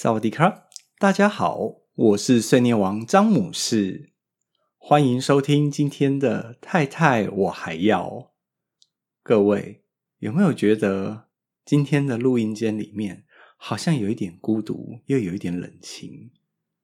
[0.00, 0.68] 萨瓦迪卡。
[1.00, 4.12] 大家好我是碎念王詹姆士。
[4.76, 8.30] 欢迎收听今天的太太我还要。
[9.24, 9.82] 各位
[10.18, 11.26] 有没有觉得
[11.64, 13.24] 今天的录音间里面
[13.56, 16.30] 好像有一点孤独又有一点冷清？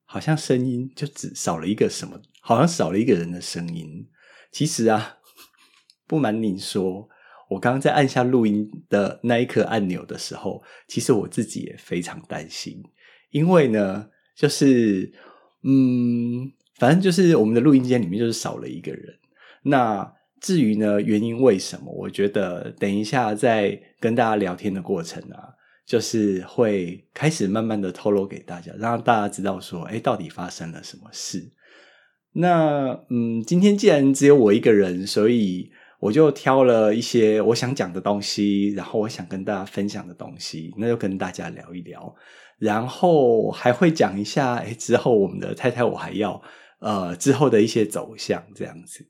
[0.05, 4.09] 好像声音就只少了一个什么好像少了一个人的声音。
[4.51, 5.19] 其实啊
[6.09, 7.09] 不瞒您说
[7.51, 12.83] 我刚刚在按下录音的那一刻按钮的时候其实我自己也非常担心。
[13.35, 15.13] 因为呢，就是
[15.65, 19.13] 嗯，反正就是我们的录音间里面就是少了一个人。
[19.65, 20.09] 那
[20.41, 21.93] 至于呢，原因为什么？
[21.93, 25.51] 我觉得等一下在跟大家聊天的过程啊，
[25.85, 31.51] 就是会开始慢慢的透露给大家，让大家知道说，哎，到底发生了什么事。
[32.35, 42.15] 那嗯，今天既然只有我一个人，所以我就挑了一些我想讲的东西，然后我想跟大家分享的东西，那就跟大家聊一聊。
[42.59, 46.41] 然后还会讲一下，诶，之后我们的太太我还要，
[46.79, 49.07] 呃，之后的一些走向这样子。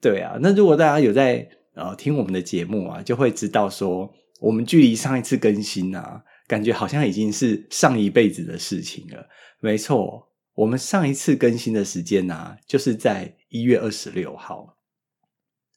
[0.00, 9.28] 对啊，那如果大家有在呃听我们的节目啊，就会知道说，我们距离上一次更新啊，感觉好像已经是上一辈子的事情了。
[9.60, 14.76] 没错，我们上一次更新的时间啊，就是在一月二十六号，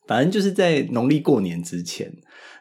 [0.08, 2.12] 反正就是在农历过年之前。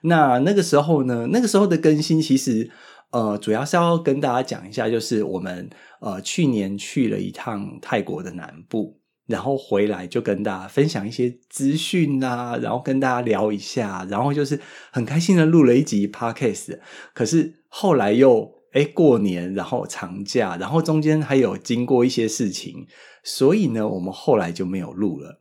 [0.02, 2.70] 那那个时候呢，那个时候的更新其实。
[3.10, 5.68] 呃，主要是要跟大家讲一下，就是我们
[6.00, 14.60] 呃去年去了一趟泰国的南部，然后回来就跟大家分享一些资讯啊，然后跟大家聊一下，然后就是
[14.92, 16.78] 很开心的录了一集 podcast。
[17.12, 22.86] 可是后来又诶过年，然后长假，然后中间还有经过一些事情，
[23.24, 25.40] 所以呢，我们后来就没有录了。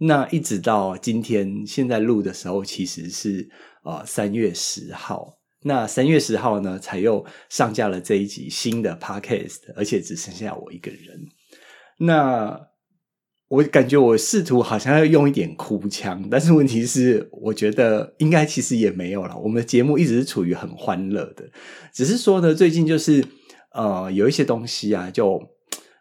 [0.00, 3.50] 那一直到今天现在录的时候，其实是
[3.82, 5.37] 呃三月十号。
[5.68, 11.28] 那三月十号呢，才又上架了这一集新的 podcast，而且只剩下我一个人。
[11.98, 12.58] 那
[13.48, 19.36] 我感觉我试图好像要用一点哭腔，但是问题是，我觉得应该其实也没有了。
[19.36, 21.44] 我们的节目一直是处于很欢乐的，
[21.92, 23.22] 只是说呢，最近就是
[23.74, 25.38] 呃有一些东西啊，就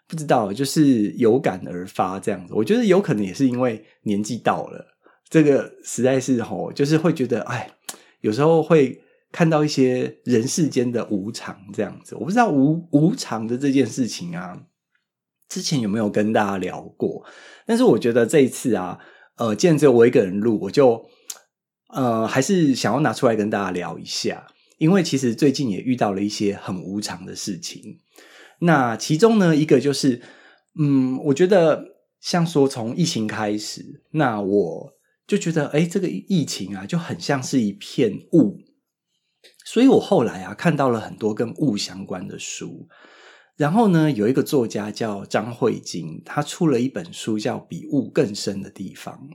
[0.08, 2.54] 不知道就是有感而发这样子。
[2.54, 4.86] 我觉得有可能也是因为年纪到了，
[5.30, 7.70] 这个实在是吼，就是会觉得哎，
[8.22, 9.02] 有时候会。
[9.38, 14.64] 看到一些人世间的无常这样子，我不知道无无常的这件事情啊，
[15.48, 17.24] 之前有没有跟大家聊过？
[17.68, 18.98] 但是我觉得这一次啊，
[19.36, 21.08] 呃，既然只有我一个人录，我就
[21.90, 24.48] 呃还是想要拿出来跟大家聊一下，
[24.80, 28.00] 因为其实最近也遇到了一些很无常的事情。
[28.62, 30.20] 那其中呢，一个就是，
[30.80, 31.86] 嗯，我觉得
[32.20, 34.94] 像说从疫情开始，那我
[35.28, 38.58] 就觉得，哎，这个疫情啊，就很像是一片雾。
[39.70, 42.88] 所以我后来啊看到了很多跟雾相关的书，
[43.58, 49.28] 然后呢，有一个作家叫张慧晶，他出了一本书叫《比雾更深的地方》。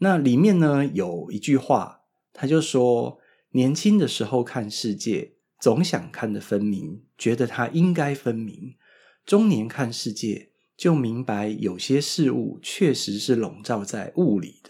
[0.00, 2.02] 那里面呢有一句话，
[2.34, 3.18] 他就说：
[3.52, 8.76] 年轻的时候看世界，总想看得分明，觉得它应该分明；
[9.24, 14.68] 中年看世界，就明白有些事物确实是笼罩在雾里的。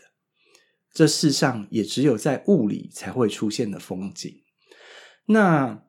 [0.92, 4.43] 这世上也只有在雾里才会出现的风景。
[5.26, 5.82] 那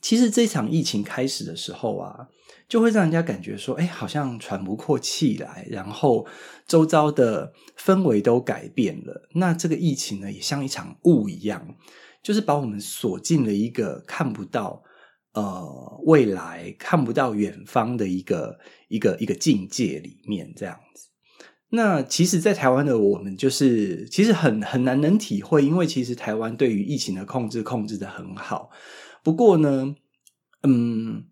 [0.00, 2.28] 其实这场疫情开始的时候啊，
[2.68, 6.26] 就会让人家感觉说，哎，好像喘不过气来，然后
[6.66, 9.28] 周遭的氛围都改变了。
[9.34, 11.76] 那这个疫情呢，也像一场雾一样，
[12.22, 14.82] 就是把我们锁进了一个看不到
[15.34, 18.58] 呃未来、看不到远方的一个
[18.88, 21.09] 一个一个境界里面，这样子。
[21.72, 28.70] 那其实，在台湾的我们，就是其实很很难能体会，因为其实台湾对于疫情的控制控制的很好。
[29.22, 29.94] 不过呢，
[30.64, 31.26] 嗯，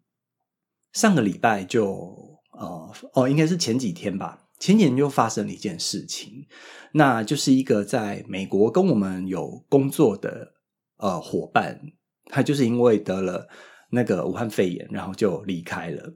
[0.93, 6.47] 上个礼拜就呃哦，应该是前几天吧，前几天就发生了一件事情，
[6.93, 10.53] 那就是一个在美国跟我们有工作的
[10.99, 11.81] 呃伙伴，
[12.27, 13.49] 他就是因为得了
[13.91, 16.15] 那个武汉肺炎，然后就离开了。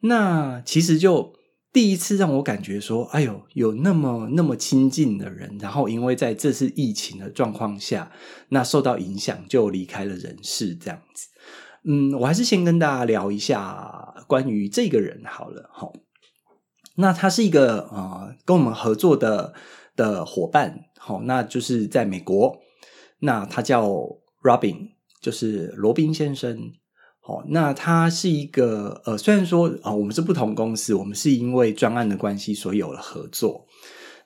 [0.00, 1.38] 那其实就。
[1.72, 8.10] 第一次让我感觉说，哎呦，有那么那么亲近的人，然后因为在这次疫情的状况下，
[8.48, 11.28] 那受到影响就离开了人世，这样子。
[11.84, 15.92] 嗯，我还是先跟大家聊一下关于这个人好了，齁。
[16.96, 19.54] 那他是一个呃，跟我们合作的
[19.94, 22.58] 的伙伴，齁，那就是在美国，
[23.20, 23.88] 那他叫
[24.42, 24.90] Robin，
[25.22, 26.72] 就是罗宾先生。
[27.30, 33.66] 哦，那他是一个呃，虽然说啊、我们是不同公司，我们是因为专案的关系，所以有了合作。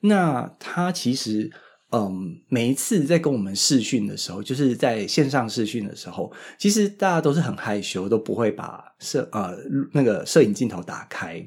[0.01, 1.51] 那他其实，
[1.91, 9.55] 嗯、每一次在跟我们视讯的时候，就是在线上视讯的时候，其实大家都是很害羞，都不会把摄呃
[9.93, 11.47] 那个摄影镜头打开。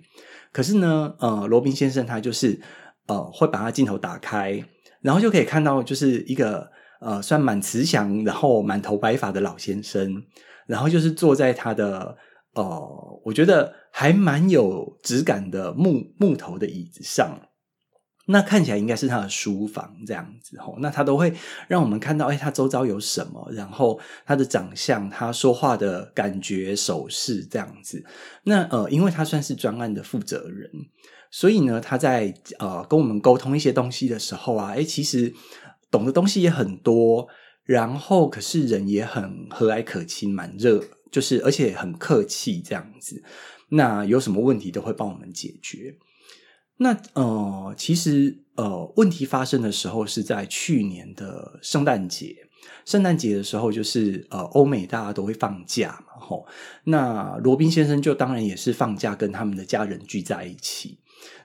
[0.52, 2.62] 可是呢，呃，罗宾先生他就是
[3.08, 4.64] 呃会把他镜头打开，
[5.02, 6.70] 然后就可以看到就是一个
[7.00, 10.24] 呃算蛮慈祥，然后满头白发的老先生。
[10.68, 12.18] 然后就是坐在他的
[12.54, 17.40] 呃，我觉得还蛮有质感的木木头的椅子上，
[18.26, 20.76] 那看起来应该是他的书房这样子吼。
[20.82, 21.34] 那他都会
[21.70, 28.04] 让我们看到，哎，他周遭有什么，然后他的长相，他说话的感觉、手势这样子。
[28.44, 30.70] 那呃，因为他算是专案的负责人，
[31.32, 35.34] 所以呢，他在呃跟我们沟通一些东西的时候啊，哎，其实
[35.92, 37.28] 懂的东西也很多。
[37.64, 40.82] 然后，可是人也很和蔼可亲，蛮热，
[41.12, 43.22] 就是而且很客气这样子。
[43.72, 45.98] 那有什么问题都会帮我们解决。
[46.78, 52.38] 那呃，其实呃，问题发生的时候是在去年的圣诞节。
[52.86, 56.48] 圣诞节的时候，就是呃，欧美大家都会放假嘛，吼。
[56.86, 61.00] 那罗宾先生就当然也是放假，跟他们的家人聚在一起。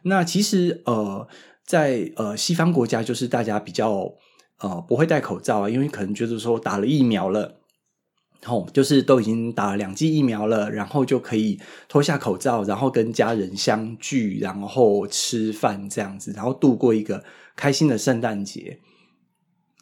[0.04, 1.26] 那其实呃，
[1.66, 4.14] 在呃西方国家，就是大家比较。
[4.62, 7.58] 呃，不会戴口罩啊，因为可能觉得说打了疫苗了，
[8.40, 17.24] 然后就是都已经打了两剂疫苗了，然后就可以脱下口罩，然后跟家人相聚，然后吃饭这样子，然后度过一个
[17.56, 18.78] 开心的圣诞节。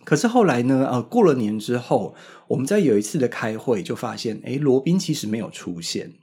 [0.02, 2.14] 可是后来呢，呃，过了年之后，
[2.48, 6.14] 我们在有一次的开会就发现，诶，罗宾其实没有出现。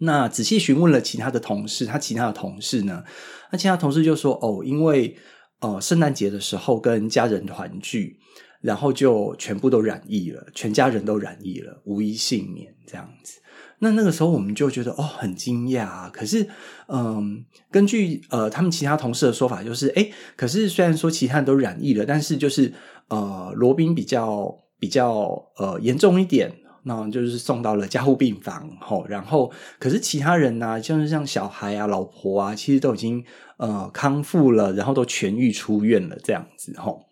[0.00, 3.04] 那仔细询问了其他的同事，他其他的同事呢，
[3.50, 5.16] 那其他同事就说，哦，因为。
[5.64, 8.18] 呃，圣诞节的时候跟家人团聚，
[8.60, 13.40] 然后就全部都染疫了，全家人都染疫了，无一幸免这样子。
[13.78, 16.10] 那那个时候我们就觉得哦，很惊讶啊。
[16.12, 16.46] 可是，
[16.88, 22.70] 嗯、根据呃他们其他同事的说法，就是诶，可是虽然说其他人都染疫了，但是就是
[23.08, 26.52] 呃罗宾比较比较呃严重一点。
[26.84, 33.24] 那就是送到了加护病房，吼，然后可是其他人呢、就是像小孩啊、老婆啊，其实都已经
[33.56, 37.06] 呃康复了，然后都痊愈出院了，这样子，吼。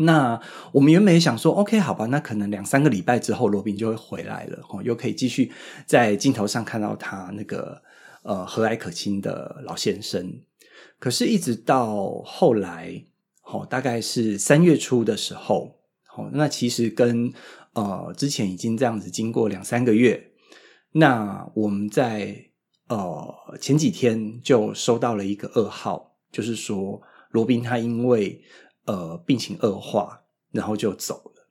[0.00, 0.40] 那
[0.70, 5.50] 我们原本也想说，OK，好吧，那可能两三个礼拜之后，罗宾就会回来了，吼，又可以继续
[5.86, 7.82] 在镜头上看到他那个
[8.22, 10.40] 呃和蔼可亲的老先生。
[11.00, 13.02] 可是，一直到后来，
[13.40, 15.74] 吼，大概是三月初的时候，
[16.32, 17.32] 那其实跟
[17.74, 20.32] 呃，之前已经这样子经过两三个月，
[20.92, 22.50] 那我们在
[22.88, 27.00] 呃前几天就收到了一个噩耗，就是说
[27.30, 28.42] 罗宾他因为
[28.86, 31.48] 呃病情恶化，然后就走了。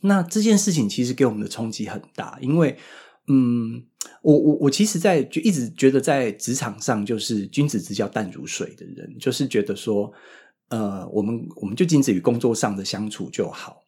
[0.00, 2.76] 那这件事情其实给我们的冲击很大，因为
[3.26, 3.84] 嗯，
[4.22, 10.12] 我我我其实在就一直觉得在职场上就是君子之交淡如水的人，就是觉得说
[10.68, 13.82] 呃我们我们就仅止于工作上的相处就好。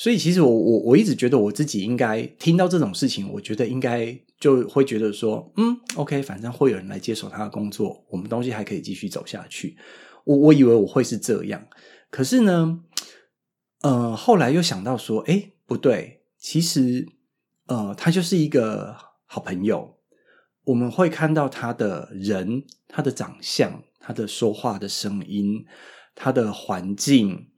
[0.00, 9.76] 所以，其实我我我一直觉得我自己应该听到这种事情，我觉得应该就会觉得说，嗯，OK，反正会有人来接手他的工作，我们东西还可以继续走下去。
[10.24, 11.66] 我我以为我会是这样，
[12.10, 12.80] 可是呢，
[13.82, 17.06] 呃，后来又想到说，诶，不对，其实，
[17.66, 19.98] 呃，他就是一个好朋友，
[20.64, 25.66] 我们会看到他的人，他的长相，他的说话的声音，
[26.14, 27.49] 他的环境。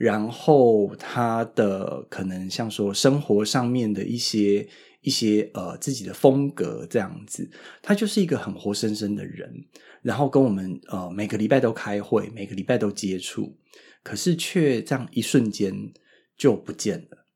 [0.00, 4.66] 然后他的可能像说生活上面的一些
[5.02, 7.50] 一些呃自己的风格这样子，
[7.82, 9.52] 他就是一个很活生生的人，
[10.00, 13.58] 然后跟我们呃每个礼拜都开会，每个礼拜都接触，
[14.02, 15.92] 可是却这样一瞬间
[16.34, 17.26] 就不见了。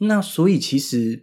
[0.00, 1.22] 那所以其实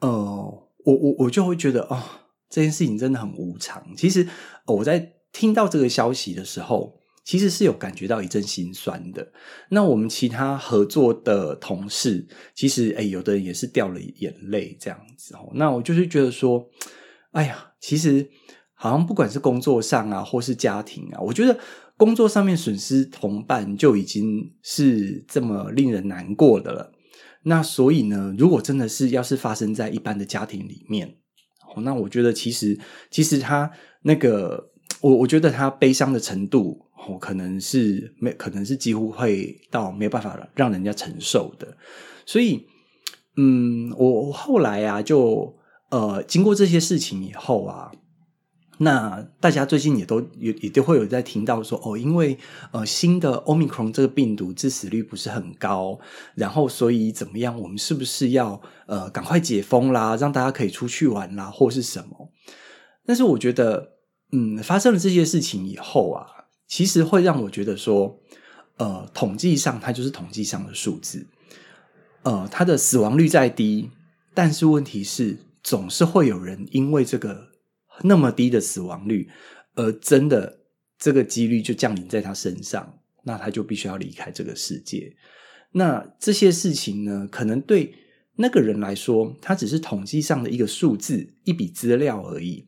[0.00, 2.02] 呃我我我就会觉得哦，
[2.50, 3.96] 这件事情真的很无常。
[3.96, 4.28] 其实
[4.66, 7.00] 我在听到这个消息的时候。
[7.24, 9.32] 其实是有感觉到一阵心酸的。
[9.70, 15.50] 那我们其他合作的同事，其实诶，有的人也是掉了眼泪这样子哦。
[15.54, 16.68] 那我就是觉得说，
[17.32, 18.28] 哎呀，其实
[18.74, 21.58] 好像不管是工作上啊，或是家庭啊，我觉得
[21.96, 26.92] 工作上面损失同伴就已经是这么令人难过的了。
[27.44, 31.16] 那所以呢，如果真的是要是发生在一般的家庭里面，
[31.82, 32.78] 那我觉得其实
[33.10, 33.70] 其实他
[34.02, 41.76] 那个我我觉得他悲伤的程度哦，可能是没可能是几乎会到没有办法让人家承受的。
[42.26, 42.66] 所以，
[43.36, 45.54] 嗯，我我后来啊，就
[45.90, 47.92] 呃经过这些事情以后啊。
[48.78, 52.36] 那大家最近也都也也都会有在听到说哦，因为
[52.72, 55.96] 呃新的 Omicron 这个病毒致死率不是很高，
[56.34, 62.32] 然后所以怎么样，我们是不是要呃赶快解封啦，让大家可以出去玩啦，或是什么？
[63.06, 63.90] 但是我觉得，
[64.32, 66.26] 嗯，发生了这些事情以后啊，
[66.66, 68.20] 其实会让我觉得说，
[68.76, 71.26] 呃，统计上它就是统计上的数字，
[72.22, 73.90] 呃，它的死亡率再低，
[74.34, 77.54] 但是问题是总是会有人因为这个。
[78.02, 79.30] 那么低的死亡率，
[79.76, 80.58] 而真的
[80.98, 82.92] 这个几率就降临在他身上，
[83.22, 85.14] 那他就必须要离开这个世界。
[85.70, 87.94] 那这些事情呢，可能对
[88.34, 92.66] 那个人来说，他只是统计上的一个数字、一笔资料而已。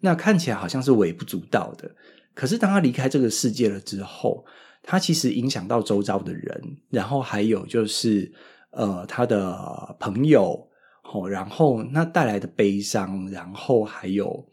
[0.00, 1.94] 那看起来好像是微不足道的，
[2.34, 4.44] 可是当他离开这个世界了之后，
[4.82, 8.32] 他其实影响到周遭的人，然后还有就是
[8.70, 10.68] 呃他的朋友，
[11.12, 14.46] 哦，然后那带来的悲伤，然后还有。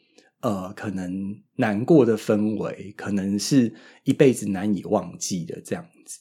[0.44, 3.72] 呃，可能难过的氛围，可能是
[4.06, 6.20] 一辈子难以忘记的这样子。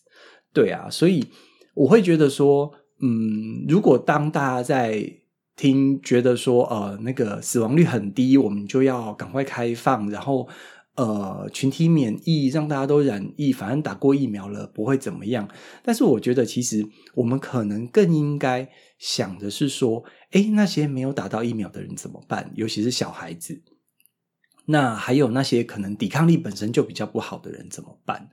[0.52, 1.26] 对啊，所以
[1.72, 5.10] 我会觉得说，嗯，如果当大家在
[5.56, 10.46] 听，觉得说，呃，那个死亡率很低，我们就要赶快开放，然后
[10.96, 15.48] 呃，群体免疫，让大家都染疫，反正打过疫苗了，不会怎么样。
[15.82, 18.68] 但是我觉得，其实我们可能更应该
[18.98, 22.52] 想的是说，诶，那些没有打到疫苗的人怎么办？
[22.54, 23.62] 尤其是小孩子。
[24.66, 28.28] 那还有那些可能抵抗力本身就比较不好的人怎么办？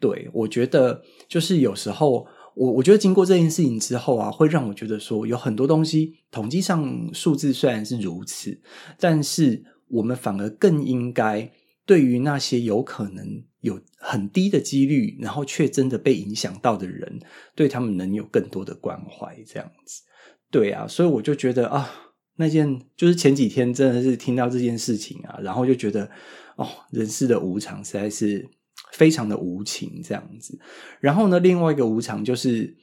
[0.00, 8.60] 对，我觉得就是有时候我我觉得经过这件事情之后啊，会让我觉得说有很多东西统计上数字虽然是如此，
[8.98, 11.50] 但是我们反而更应该
[11.88, 13.26] 对于那些有可能
[13.62, 17.18] 有很低的几率，然后却真的被影响到的人，
[17.54, 20.02] 对他们能有更多的关怀，这样子。
[20.50, 22.04] 对啊，所以我就觉得啊。
[22.40, 26.08] 那件就是前几天真的是听到这件事情啊，然后就觉得
[26.54, 28.48] 哦，人世的无常实在是
[28.92, 30.56] 非常的无情这样子。
[31.00, 32.76] 然后呢，另外一个无常就是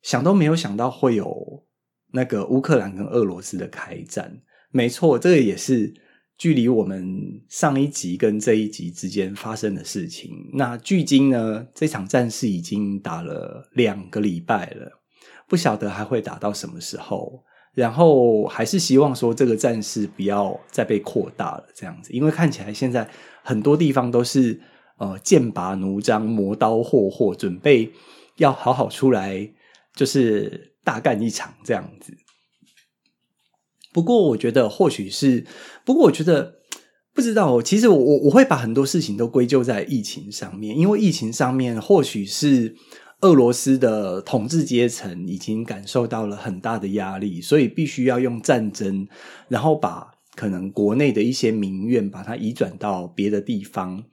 [0.00, 1.66] 想都没有想到会有
[2.12, 4.40] 那个乌克兰跟俄罗斯的开战。
[4.70, 5.92] 没错，这个也是
[6.38, 10.30] 距离我们上一集跟这一集之间发生的事情。
[10.52, 15.00] 那距今呢，这场战事已经打了两个礼拜了，
[15.48, 17.42] 不晓得还会打到什么时候。
[17.74, 23.06] 然后还是希望说这个战事不要再被扩大了，这样子，因为看起来现在
[23.42, 24.58] 很多地方都是
[24.96, 27.92] 呃剑拔弩张、磨刀霍霍，准备
[28.36, 29.46] 要好好出来，
[29.94, 32.16] 就是大干一场这样子。
[33.96, 35.46] 不过我觉得或许是，
[35.86, 36.56] 不过我觉得
[37.14, 42.76] 不知道，其实我我我会把很多事情都归咎在疫情上面，因为疫情上面或许是。
[43.22, 49.08] 俄罗斯的统治阶层已经感受到了很大的压力，所以必须要用战争，
[49.48, 54.04] 然后把可能国内的一些民怨把它移转到别的地方。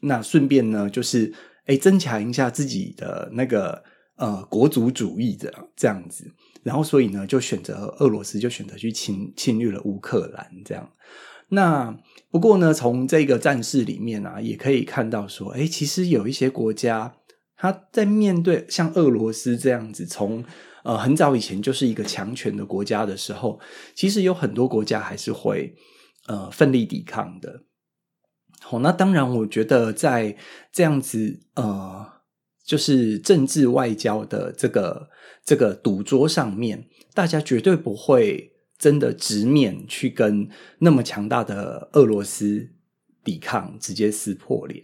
[0.00, 1.34] 那顺便呢，就是
[1.66, 3.84] 诶增强一下自己的那个
[4.16, 6.32] 呃国族主义的这样子。
[6.66, 10.90] 然后所以呢，就选择俄罗斯就选择去侵侵略了乌克兰这样。
[11.50, 11.96] 那
[12.30, 17.14] 不过呢，从这个战事里面啊，也可以看到说，诶其实有一些国家。
[17.58, 20.44] 他在面对像俄罗斯这样子，从
[20.84, 23.58] 呃很早以前就是一个强权的国家的时候，
[23.94, 25.74] 其实有很多国家还是会
[26.26, 27.62] 呃奋力抵抗的。
[28.60, 30.36] 好，那当然，我觉得在
[30.70, 32.06] 这样子呃，
[32.66, 35.08] 就是政治外交的这个
[35.44, 40.48] 这个赌桌上面，大家绝对不会真的直面去跟
[40.80, 42.68] 那么强大的俄罗斯
[43.24, 44.82] 抵抗，直接撕破脸。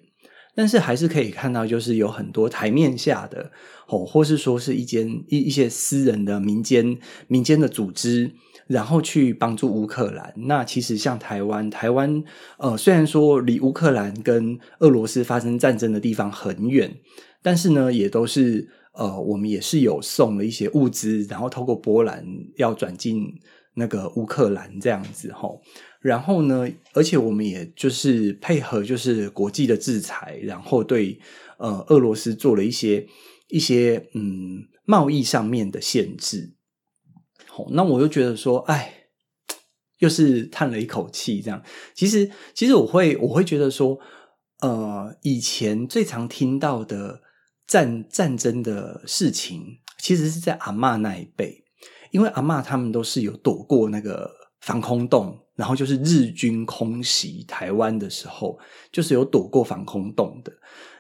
[0.55, 3.51] 但是还是可以看到，就是有很多台面下的
[3.89, 8.31] 哦，或是说是一间一一些私人的民间民间的组织，
[8.67, 10.35] 然后去帮助乌克兰。
[10.37, 12.23] 那其实像台湾，台湾
[12.59, 16.99] 呃，虽然说离乌克兰跟俄罗斯发生战争的地方很远，
[17.43, 22.25] 但是呢，也都是呃，我们也是有送了一些物资，然后透过波兰
[22.57, 23.27] 要转进
[23.75, 25.61] 那个乌克兰这样子吼。
[26.01, 31.19] 然后呢，而且我们也就是配合，就是国际的制裁，然后对
[31.59, 33.07] 呃俄罗斯做了一些
[33.49, 36.55] 一些嗯贸易上面的限制。
[37.47, 39.07] 好，那我就觉得说，哎，
[39.99, 41.41] 又是叹了一口气。
[41.41, 41.63] 这样，
[41.95, 43.99] 其实其实我会我会觉得说，
[44.61, 47.22] 呃，以前最常听到的
[47.73, 51.65] 战战争的事情，其实是在阿嬷那一辈，
[52.11, 54.31] 因为阿嬷他们都是有躲过那个。
[54.63, 58.57] 防空洞，然后就是日军空袭台湾的时候，
[58.93, 60.53] 就是有躲过防空洞的。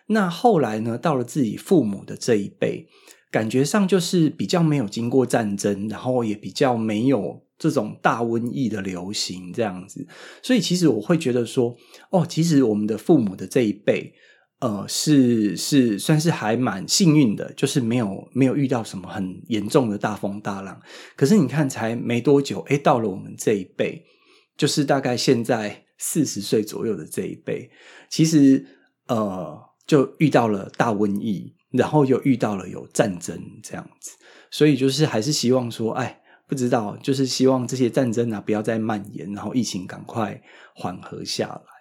[0.08, 2.88] 那后来呢，到了自己父母的这一辈，
[3.30, 10.04] 感觉上就是比较没有经过战争，然后也比较没有这种大瘟疫的流行这样子。
[10.42, 11.76] 所以其实我会觉得说，
[12.10, 14.12] 哦，其实我们的父母的这一辈。
[14.62, 20.80] 呃，是是算是还蛮幸运的，就是没有没有遇到什么很严重的大风大浪。
[21.16, 24.04] 可是你看，才没多久，诶，到了我们这一辈，
[24.56, 27.68] 就是大概现在四十岁左右的这一辈，
[28.08, 28.64] 其实
[29.08, 34.12] 呃，就遇到了大瘟疫，然后又遇到了有战争这样子。
[34.48, 40.40] 所以就是还是希望说，哎，不知道，就是希望这些战争啊不要再蔓延，然后疫情赶快
[40.76, 41.71] 缓和下来。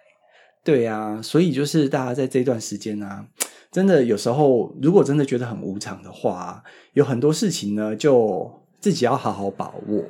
[0.64, 3.26] 对啊，所以就是大家在这段时间啊，
[3.72, 6.64] 真的有时候如果真的觉得很无常的话，
[6.94, 10.06] 有很多事情呢，就自己要好好把握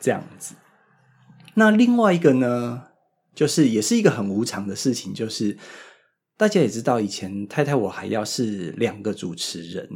[0.00, 0.54] 这样子。
[1.54, 2.84] 那另外一个呢，
[3.34, 5.58] 就是也是一个很无常的事情，就是
[6.38, 9.86] 大家也知道，以前太太我还要是两个主持人，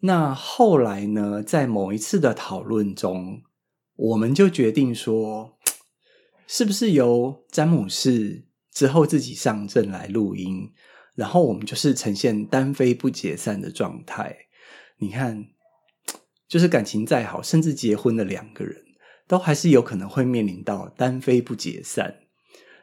[0.00, 3.42] 那后来呢，在某一次的讨论中，
[3.94, 5.56] 我们就决定说，
[6.48, 8.46] 是不是由詹姆士。
[8.74, 10.70] 之后自己上阵来录音，
[11.14, 14.36] 然后我们就是呈现单飞不解散的状态。
[14.98, 15.46] 你看，
[16.48, 18.82] 就是感情再好，甚至结婚的两个人，
[19.28, 22.16] 都还是有可能会面临到单飞不解散。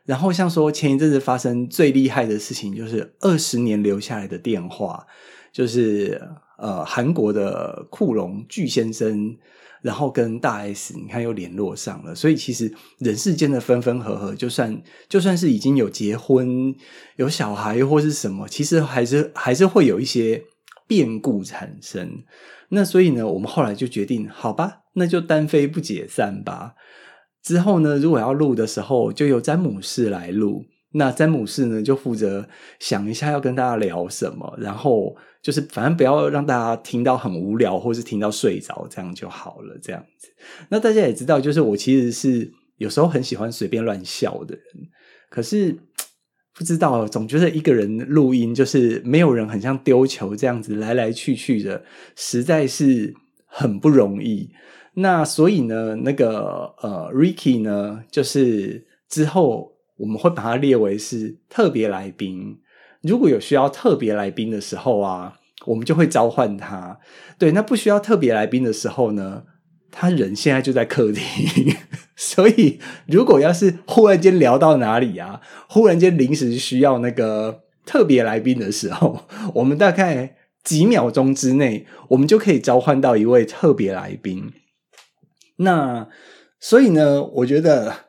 [0.06, 5.06] 然后像说前一阵子发生最厉害的事情，就是二十年留下来的电话，
[5.52, 6.20] 就是
[6.58, 9.38] 呃韩国的库龙具先生。
[9.82, 16.74] 然后跟大 S，你看又联络上了，所以其实人世间的分分合合，就算就算是已经有结婚、
[17.18, 20.44] 有小孩或是什么，其实还是还是会有一些
[20.88, 22.24] 变故产生。
[22.70, 26.76] 那所以呢，我们后来就决定，好吧，那就单飞不解散吧。
[27.44, 30.64] 之后呢，如果要录的时候，就由詹姆士来录。
[30.94, 32.48] 那詹姆士呢，就负责
[32.80, 39.78] 想一下要跟大家聊什么，然后就是反正不要让大家听到很无聊，或是听到睡着，这样就好了。
[39.82, 40.28] 这样子，
[40.70, 44.64] 那大家也知道，就是我其实是有时候很喜欢随便乱笑的人，
[45.30, 45.76] 可是
[46.54, 51.84] 不知道，总觉得一个人录音就是没有人很像丢球这样子来来去去的，
[52.16, 53.14] 实在是
[53.46, 54.52] 很不容易。
[54.94, 59.72] 那所以呢，那个呃，Ricky 呢，就是之后。
[59.98, 62.58] 我们会把它列为是特别来宾。
[63.02, 67.00] 如果有需要特别来宾的时候啊，我们就会召唤他。
[67.40, 69.44] 对，那不需要特别来宾的时候呢，
[69.90, 71.76] 他人现在就在客厅。
[72.16, 84.52] 所以，如果要是忽然间聊到哪里啊，忽然间临时需要那个特别来宾的时候， 我们大概几秒钟之内，我们就可以召唤到一位特别来宾。
[85.58, 86.08] 那
[86.60, 88.06] 所以呢，我觉得。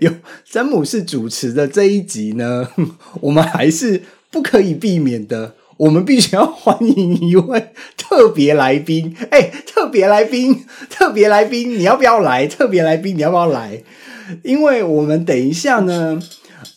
[0.00, 0.10] 有
[0.48, 2.68] 詹姆士主持的这一集呢，
[3.20, 9.16] 我们还是不可以避免的，我们必须要欢迎一位特别来宾。
[9.30, 12.46] 哎，特别来宾，特别来宾，你要不要来？
[12.46, 13.82] 特别来宾，你要不要来？
[14.42, 16.18] 因为我们等一下呢，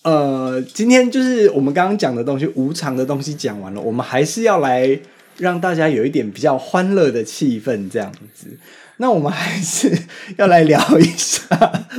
[0.03, 4.99] 呃，今天就是我们刚刚讲的东西，无常的东西讲完了，我们还是要来
[5.37, 8.57] 让大家有一点比较欢乐的气氛，这样子。
[8.99, 9.95] 那我们还是
[10.37, 11.47] 要来聊一下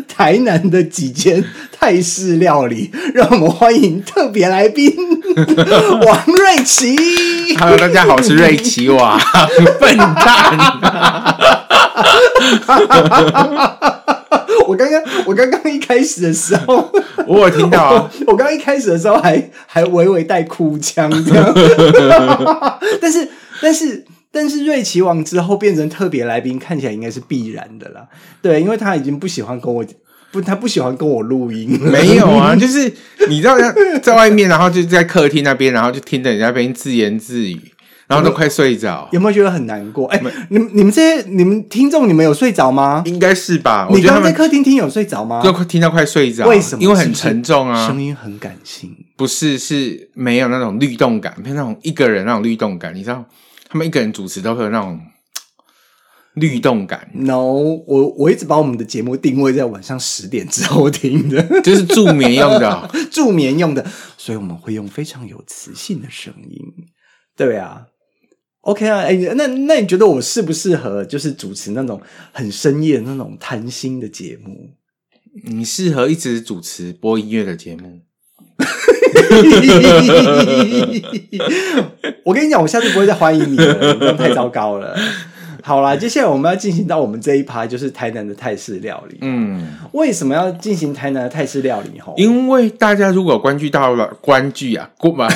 [0.08, 4.92] 台南的几间泰式料理，让我们欢迎特别来宾
[6.04, 6.96] 王瑞琪。
[7.56, 9.16] Hello，大家好，我是瑞琪哇，
[9.80, 10.58] 笨蛋！
[14.66, 16.90] 我刚刚我刚刚一开始的时候，
[17.28, 21.54] 我有听到啊，我刚刚一开始的时候还还微微带哭腔这样，
[23.00, 23.28] 但是
[23.62, 24.04] 但是。
[24.40, 28.07] 但是瑞奇王之后变成特别来宾，看起来应该是必然的啦。
[28.40, 29.85] 对，因为他已经不喜欢跟我
[30.31, 31.77] 不，他不喜欢跟我录音。
[31.81, 32.88] 没有啊， 就是
[33.29, 33.57] 你知道，
[34.01, 37.61] 在外面，然后就在客厅那边，然后就听着人家那边自言自语，
[38.07, 39.09] 然后都快睡着。
[39.11, 40.07] 有没有觉得很难过？
[40.07, 43.03] 哎、欸，你们你们这些你们听众，你们有睡着吗？
[43.07, 43.88] 应该是吧？
[43.90, 45.42] 你刚刚在客厅听有睡着吗？
[45.42, 46.46] 就听到快睡着。
[46.46, 46.83] 为什么？
[46.85, 48.94] 因为很沉重啊，声音很感性。
[49.16, 53.24] 不是，是没有那种律动感，没有那种一个人那种律动感，你知道？
[53.68, 55.00] 他们一个人主持都会有那种
[56.35, 57.11] 律动感。
[57.14, 63.85] No，我我一直把我们的节目定位在晚上十点之后听的，就是助眠用的， 助眠用的，
[64.16, 66.61] 所以我们会用非常有磁性的声音。
[67.37, 67.87] 对啊
[68.62, 72.00] ，OK 啊，哎，那那你觉得我适不适合就是主持那种
[72.33, 74.70] 很深夜那种谈心的节目？
[75.44, 78.00] 你适合一直主持播音乐的节目。
[82.25, 84.97] 我跟你讲，我下次不会再欢迎你了，你这样太糟糕了。
[85.61, 89.18] 好啦，接下来我们要进行到我们这一趴，就是台南的泰式料理。
[89.21, 92.01] 嗯，为什么要进行台南的泰式料理？
[92.01, 95.31] 吼，因为大家如果关注到了关注啊，关关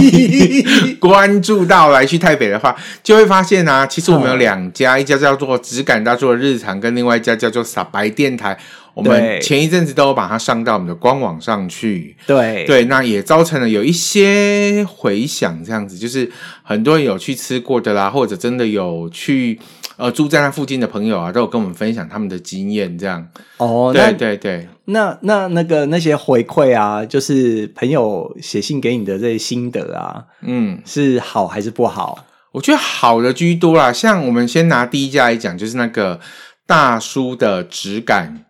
[0.98, 8.58] 关注到来去台北的话，就会发现啊，其实我们有两家，一家叫做只感大做日常，跟另外一家叫做傻白电台。
[8.94, 12.64] 我们前一阵子都有把它上到我们的官网上去，对。
[12.66, 16.30] 对，那也造成了有一些回响，这样子就是
[16.62, 19.58] 很多人有去吃过的啦，或者真的有去
[19.96, 23.26] 呃住在那附近的朋友啊，都有跟我们分享他们的经验，这样。
[23.58, 32.26] 哦，对对对，那那那个那些回馈啊，就是朋友写信给你的这些心得啊，嗯，是好还是不好？
[32.52, 36.18] 我觉得好的居多啦，像我们先拿第一家来讲，就是那个
[36.66, 38.44] 大叔的质感。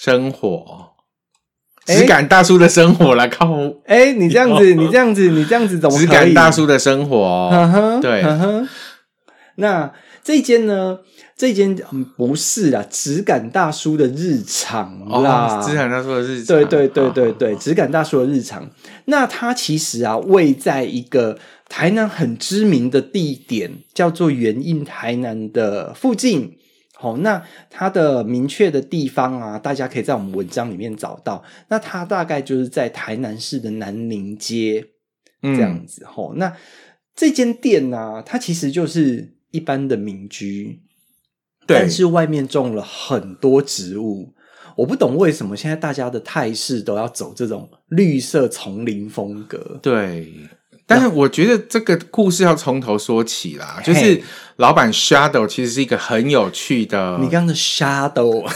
[0.00, 0.92] 生活，
[1.84, 3.52] 质感大叔的生活来靠！
[3.84, 5.98] 哎、欸，你这样子，你这样子，你这样子怎么？
[5.98, 8.24] 质感大叔的生活，呵呵对，
[9.56, 11.00] 那这间呢？
[11.36, 11.74] 这间
[12.16, 18.70] 不是啦，质感大叔的日常啦，质、哦、感大叔的日常，对对对对对，质感大叔的日常。
[19.06, 26.57] 那它其实啊，位在一个台南很知名的地点，叫做元印台南的附近。
[27.00, 31.44] 好，那它的明确的地方啊，大家可以在我们文章里面找到。
[31.68, 34.84] 那它大概就是在台南市的南宁街
[35.40, 36.04] 这样子。
[36.04, 36.56] 吼、嗯，那
[37.14, 40.80] 这间店呢、啊，它其实就是一般的民居，
[41.68, 44.34] 但是外面种了很多植物。
[44.78, 49.78] 我不懂为什么现在大家的态势都要走这种绿色丛林风格。
[49.80, 50.32] 对。
[50.88, 54.22] 但是我觉得这个故事要从头说起啦，就是
[54.56, 57.18] 老板 Shadow 其实是一个很有趣的。
[57.20, 58.54] 你刚刚的 Shadow，OK，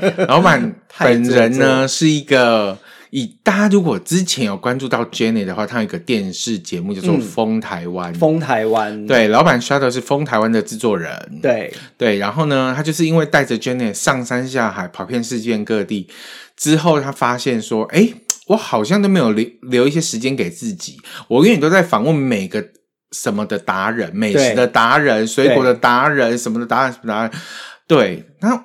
[0.26, 2.78] 老板本人呢是一个
[3.10, 11.70] 以大家如果之前有关注到 Jenny 的话，他有一个电视节目叫做《风台湾》，风台湾，对，老板 Shadow 是风台湾的制作人，对。
[11.98, 16.08] 对，然后呢，他就是因为带着 Jenny 上山下海，跑遍世界各地
[16.56, 18.08] 之后，他发现说，哎。
[18.48, 22.64] 我好像都没有留留一些时间给自己，我永远都在访问每个
[23.12, 27.30] 什么的达人，美食的达人，水果的达人，什么的达人，什么达人。
[27.86, 28.64] 对，那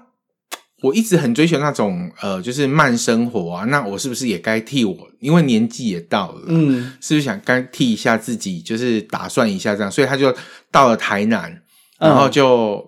[0.82, 3.66] 我一直很追求那种呃，就是慢生活啊。
[3.66, 9.92] 那我是不是也该替我，因为年纪也到了，嗯，是不是想该替一下自己，就是打算一下这样？
[9.92, 10.36] 所以他就
[10.72, 11.62] 到了台南，
[12.00, 12.86] 然后就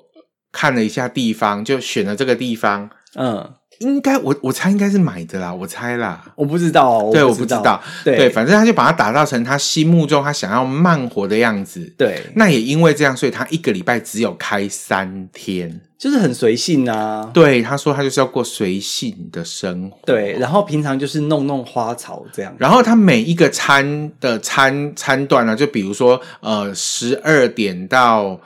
[0.52, 3.54] 看了一下地方，就选了这个地方，嗯。
[3.80, 17.30] 应该我我猜应该是买的啦，我猜啦，我不知道，哦，对，我不知道，对，对，反正他就把它打造成他心目中他想要慢活的样子，对，那也因为这样，所以他一个礼拜只有开三天，就是很随性啊。
[17.34, 28.40] 对，他说他就是要过随性的生活，对，然后平常就是弄弄花草这样，然后他每一个餐的餐餐段呢，就比如说呃十二点到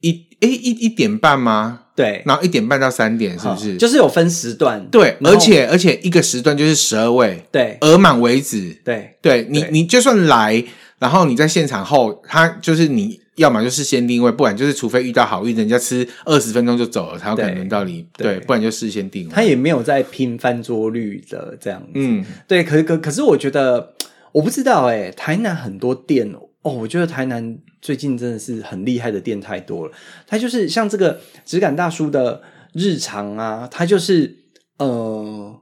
[0.00, 1.80] 一诶一一点半吗？
[1.96, 3.76] 对，然后一点半到三点是不是？
[3.76, 4.84] 就是有分时段。
[4.90, 8.76] 对，而且而且一个时段就是十二位，对，额满为止。
[8.84, 10.64] 对，对你你就算来，
[10.98, 18.04] 然后你在现场后，他就是你要么就是先定位，不然就是除非遇到好运，人家吃二十分钟就走了，才有可能到你。
[18.16, 19.32] 对，不然就事先定位。
[19.32, 21.90] 他也没有在拼翻桌率的这样子。
[21.94, 23.94] 嗯，对，可是可可是我觉得
[24.32, 26.28] 我不知道哎，台南很多店
[26.62, 27.56] 哦，我觉得台南。
[27.84, 29.92] 最近真的是很厉害的店太多了，
[30.26, 32.40] 它就是像这个质感大叔的
[32.72, 34.34] 日常啊，他就是
[34.78, 35.60] 呃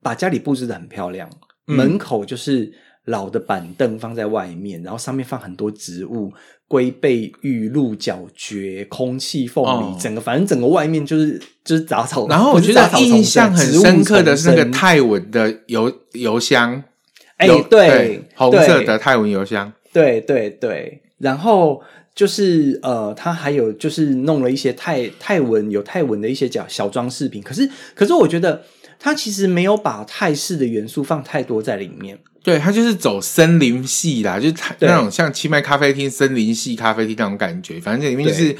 [0.00, 1.28] 把家里布置的很漂亮，
[1.66, 2.72] 嗯，门口就是
[3.06, 6.32] 老的板凳放在外面，然后上面放很多植物，
[6.68, 12.28] 龟背玉、鹿角蕨、空气凤梨，哦，整个反正整个外面就是就是杂草。
[12.28, 16.84] 然后我觉得印象很深刻的是那个泰文的邮邮箱，
[17.38, 21.02] 哎，欸，对，红色的泰文邮箱，对对对。
[21.18, 21.82] 然后
[22.14, 28.62] 就是呃，他还有就是弄了一些泰泰文有泰文的一些小小装饰品，可是可是我觉得
[28.98, 32.18] 他其实没有把泰式的元素放太多在里面。
[32.42, 38.56] 对，它就是走森林系啦，就是那种像清迈咖啡厅森林系咖啡厅那种感觉，反正这里面就是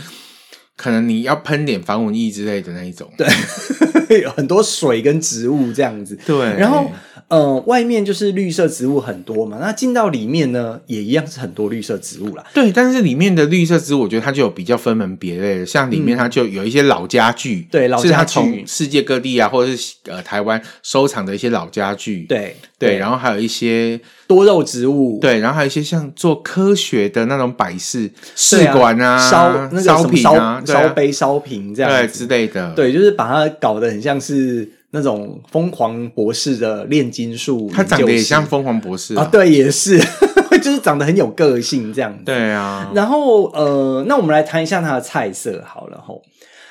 [0.76, 3.10] 可能你要喷点防蚊液之类的那一种。
[3.16, 3.26] 对，
[4.20, 6.18] 有很多水跟植物这样子。
[6.26, 6.90] 对，然后。
[7.28, 12.42] 呃，外面就是绿色植物很多嘛，那进到里面呢，也一样是很多绿色植物啦。
[12.54, 18.08] 对，但是里面的绿色植物，我觉得它就有比较分门别类的，像里面它就有一些老家具，嗯、对，老家具。
[18.08, 34.66] 是它从世界各地啊，或者是呃台湾收藏的一些老家具，对对，然后还有一些多肉植物，对，然后还有一些像做科学的那种摆饰试管啊，烧那个烧瓶啊，烧杯、烧瓶这样对之类的，对，就是把它搞得很像是。
[34.90, 39.98] 那种疯狂博士的炼金术，他长得也像疯狂博士啊，对，也是，
[40.62, 42.24] 就是长得很有个性这样子。
[42.24, 42.90] 对啊。
[42.94, 46.22] 然后呃，那我们来谈一下它的菜色好了吼。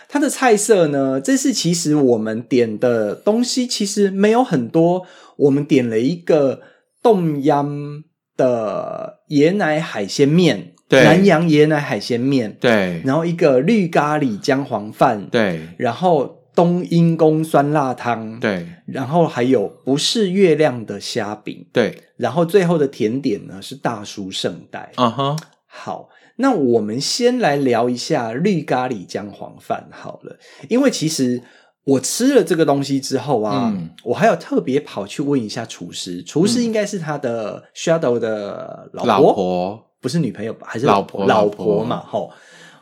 [0.09, 6.61] 它的菜色呢，这是其实我们点的东西其实没有很多，我们点了一个
[7.03, 8.03] 冻央
[8.37, 10.73] 的椰奶海鲜面。
[10.89, 25.35] 对，南洋椰奶海鲜面，对，然后一个绿咖喱姜黄饭，对，然后冬阴功酸辣汤，对，然后还有不是月亮的虾饼，对，然后最后的甜点呢是大叔圣代，啊哈，
[25.67, 30.35] 好，那我们先来聊一下绿咖喱姜黄饭好了，
[30.67, 31.43] 因为其实
[31.83, 39.13] 我吃了这个东西之后啊，嗯、我还有特别跑去问一下厨师，厨师应该是他的 Shadow 的老婆。
[39.13, 40.65] 老婆不是女朋友吧？
[40.67, 41.27] 还是老婆？
[41.27, 42.31] 老婆嘛，吼！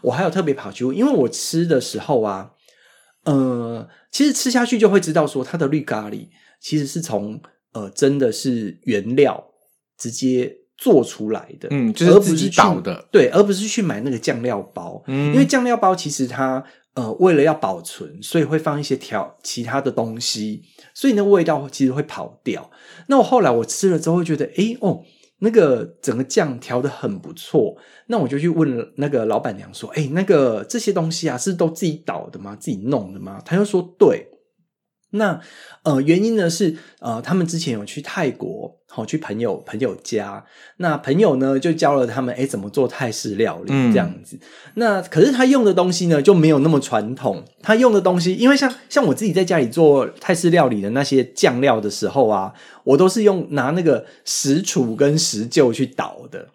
[0.01, 2.51] 我还有特别跑去问，因为我吃的时候啊，
[3.25, 6.27] 呃，其实吃下去就会知道说，它的绿咖喱
[6.59, 7.39] 其实是从
[7.73, 9.51] 呃，真的是原料
[9.97, 22.71] 直接做出来的，嗯，就是自己倒的，对，而不是去买那个酱料包，嗯，因为酱料包其实它呃，为了要保存，所以会放一些调其他的东西，所以那味道其实会跑掉。
[23.07, 25.03] 那我后来我吃了之后，会觉得，哎，哦。
[25.45, 27.77] 那个整个酱调的很不错，
[28.07, 32.55] 那我就去问那个老板娘说：“哎，那个这些东西啊，是都自己倒的吗？
[32.55, 34.27] 自己弄的吗？”她就说：“对。”
[35.15, 35.39] 那
[35.83, 40.41] 呃，原因呢是呃，他们之前有去泰国，好、哦、去朋友朋友家，
[40.77, 44.37] 那朋友呢就教了他们哎怎么做泰式料理这样子。
[44.37, 52.53] 嗯、那可是他用的东西呢就没有那么传统，他用的东西，因为像像我自己在家里做泰式料理的那些酱料的时候啊，
[52.85, 56.47] 我都是用拿那个石杵跟石臼去捣的。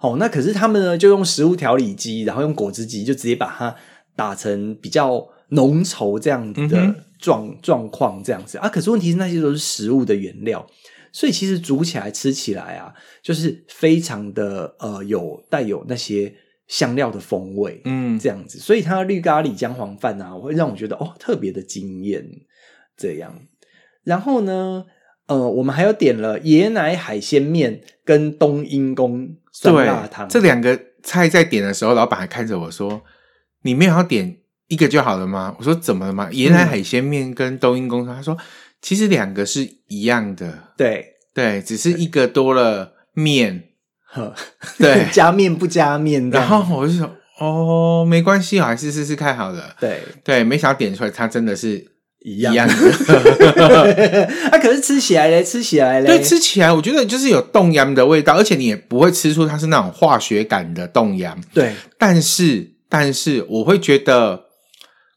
[0.00, 3.72] 好、哦，那可是他们呢就用食物调理机，然后用果汁机就直接把它
[4.16, 6.76] 打成比较浓稠这样子的。
[6.80, 10.66] 嗯状状况这样子啊，可是问题是那些都是食物的原料，
[11.14, 16.34] 所以其实煮起来吃起来啊，就是非常的呃有带有那些
[16.66, 22.26] 香料的风味，嗯，这样子，所以它的绿咖喱姜黄饭啊，会让我觉得哦特别的惊艳
[22.96, 23.32] 这样。
[24.02, 24.86] 然后呢，
[25.28, 33.02] 呃，我们还有点了椰奶海鲜面跟冬阴功酸辣汤，这两个菜在点的时候，老板还看着我说
[33.62, 35.54] ：“你没有要点？”一个就好了吗？
[35.58, 36.28] 我说怎么了吗？
[36.32, 38.36] 椰奶海鲜面跟冬阴功，他说
[38.84, 43.70] 其实两个是一样的，对对，只是一个多了面，
[44.04, 44.34] 呵
[44.76, 46.28] 对， 加面不加面。
[46.28, 49.74] 然后我就说哦，没关系，我还是试试看好了。
[49.80, 52.74] 对对，没想到点出来，它真的是一样的。
[54.52, 61.34] 啊，可是吃起来嘞，吃起来嘞，对，吃起来我觉得就是有冻奄的味道，而且你也不会吃出它是那种化学感的冻奄。
[61.54, 64.43] 对，但是但是我会觉得。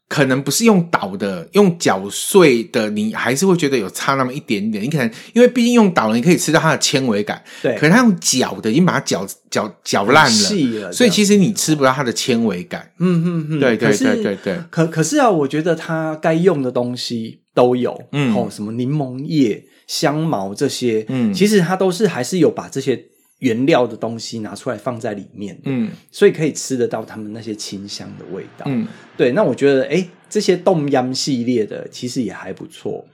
[0.08, 4.82] 可能不是用捣的，用搅碎的，你还是会觉得有差那么一点点。
[4.82, 7.42] 你可能因为毕竟用捣了，你可以吃到它的纤维感。
[7.62, 12.90] 对，可是它用搅的，已经把它搅搅搅烂了，细了，所以其实你吃不到它的纤维感。
[12.98, 14.58] 嗯嗯嗯，对对对对对。
[14.70, 18.00] 可可是啊，我觉得它该用的东西都有。
[18.12, 23.04] 嗯，哦，什么柠檬叶、香茅这些，嗯，其实它都是还是有把这些。
[23.38, 29.32] 原料的东西拿出来放在里面，嗯，所以可以吃得到他们那些清香的味道，嗯，对。
[29.32, 33.06] 那我觉得，哎，这些冻央系列的其实也还不错。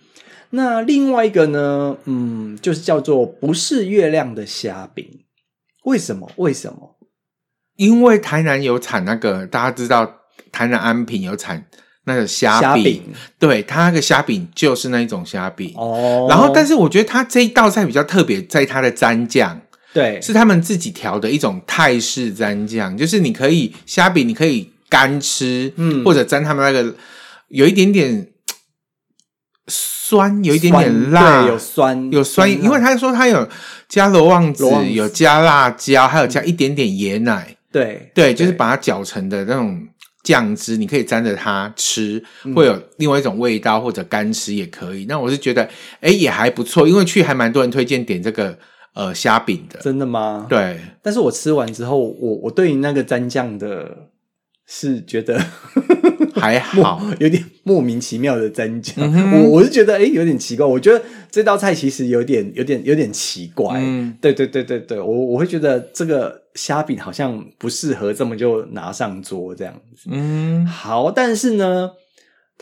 [0.51, 5.07] 那另外一个呢，嗯，就是叫做不是月亮的虾饼。
[5.85, 6.31] 为什么？
[6.37, 6.97] 为什么？
[7.77, 10.21] 因为台南有产那个，大家知道
[10.53, 11.67] 台南安平有产
[12.05, 13.03] 那个虾饼，虾饼
[13.39, 16.27] 对，它那个虾饼就是那一种虾饼哦。
[16.31, 19.61] 然后，但是我觉得它这一道菜比较特别，在它的蘸酱。
[19.95, 26.93] 对，是他们自己调的一种泰式蘸酱，就是你可以虾饼，你可以干吃，嗯，或者沾他们那个
[27.47, 28.27] 有一点点
[29.69, 33.49] 酸，有一点点辣，对，有酸，有酸，因为他说他有
[33.89, 39.81] 加罗旺子，子有加辣椒，还有加一点点椰奶，对，对，就是把它搅成的那种
[40.25, 42.21] 酱汁，你可以沾着它吃，
[42.57, 45.05] 会有另外一种味道，或者干吃也可以。
[45.09, 48.59] 那我是觉得，哎，也还不错，因为去还蛮多人推荐点这个。
[48.95, 50.47] 呃，虾饼的，真的吗？
[50.49, 54.09] 对，但是我吃完之后，我我对于那个蘸酱的，
[54.67, 55.37] 是觉得
[56.37, 58.95] 还好， 有点莫名其妙的蘸酱。
[58.99, 60.65] 嗯、我我是觉得，哎、欸，有点奇怪。
[60.65, 63.81] 我觉得这道菜其实有点、有点、有点奇怪。
[63.81, 70.09] 嗯，对对对对对，我我会觉得这个虾饼好像不适合这么就拿上桌这样子。
[70.13, 71.91] 嗯，好，但是呢。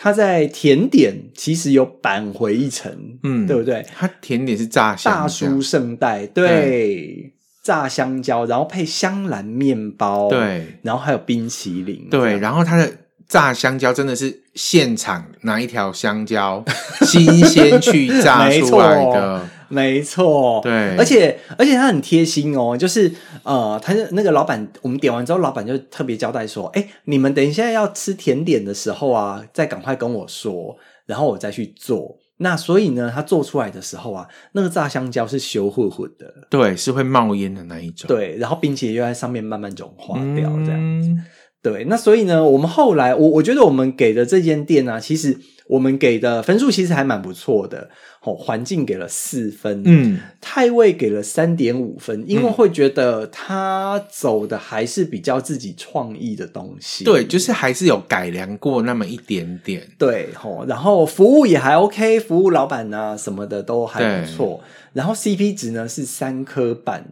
[0.02, 3.86] 它在甜点其实有扳回一城，嗯，对不对？
[3.94, 7.32] 它甜点是炸香蕉，大叔圣代，对，对。
[7.62, 12.92] 炸香蕉，然后配香兰面包，对，然后还有冰淇淋，对，然后它的
[13.28, 16.64] 炸香蕉真的是现场拿一条香蕉
[17.02, 23.10] 新鲜去炸出来的， 没错，对，而且而且他很贴心哦，就是
[23.42, 32.18] 呃，他那个老板，我们点完之后，老板就特别交代说，哎，你们等一下要吃甜点的时候啊，再赶快跟我说，然后我再去做。
[32.36, 41.08] 那所以呢，他做出来的时候啊，那个炸香蕉是羞混混的，对，是会冒烟的那一种，对，然后并且又在上面慢慢融化掉，这样子。
[41.08, 41.24] 嗯。
[41.62, 45.38] 对，那所以呢，我们后来，我我觉得我们给的这间店呢、啊，其实
[45.72, 47.88] 我们给的分数其实还蛮不错的。
[48.24, 57.04] 哦，环境给了四分，嗯，太位给了三点五分，因为会觉得他走的还是比较自己创意的东西。
[57.04, 59.82] 对，就是还是有改良过那么一点点。
[59.98, 64.60] 对，吼，然后服务也还 OK，服务老板啊什么的都还不错。
[64.92, 67.04] 然后 CP 值呢是三颗半，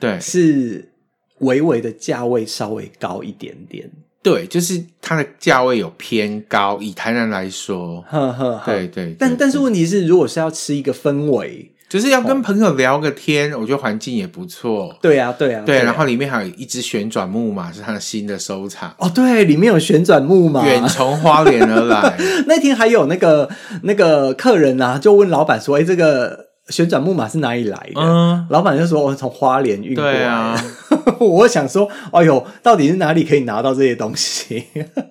[0.00, 0.92] 对，是。
[1.38, 3.88] 微微的价位稍微高一点点，
[4.28, 9.16] 对，就是它的价位有偏高，以台南来说，呵呵呵，对对，对。
[9.18, 14.94] 但但是问题是，如果是要吃一个氛围，就是要跟朋友聊个天，哦、我觉得环境也不错。
[15.00, 15.78] 对啊，对啊，对。
[15.78, 18.94] 然后里面还有一只旋转木马，是它的新的收藏。
[18.98, 22.14] 哦，对，里面有旋转木马，远从花莲而来。
[22.46, 23.48] 那天还有那个
[23.84, 30.56] 那个客人啊，就问老板说：“哎，这个旋转木马是哪里来的？”嗯，老板就说：“我从花莲运过来。”
[31.18, 34.64] 我想说，哎呦，到底是哪里可以拿到这些东西？